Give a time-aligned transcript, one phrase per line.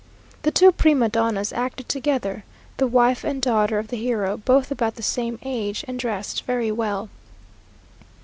[0.41, 2.43] The two prima donnas acted together
[2.77, 6.71] the wife and daughter of the hero both about the same age, and dressed very
[6.71, 7.09] well.